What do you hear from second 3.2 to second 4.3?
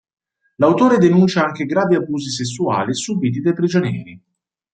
dai prigionieri.